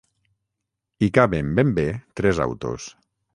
[0.99, 1.85] Hi caben ben bé
[2.21, 2.89] tres autos.